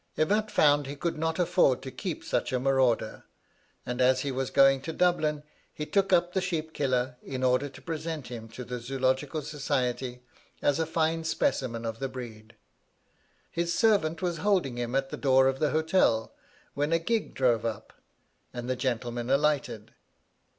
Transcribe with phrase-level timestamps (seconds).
[0.17, 3.23] Evatt found he could not afford to keep such a marauder,
[3.85, 7.69] and as he was going to Dublin he took up the sheep killer, in order
[7.69, 10.23] to present him to the Zoological Society
[10.59, 12.55] as a fine specimen of the breed.
[13.51, 16.33] His servant was holding him at the door of the hotel
[16.73, 17.93] when a gig drove up,
[18.51, 19.93] and the gentleman alighted.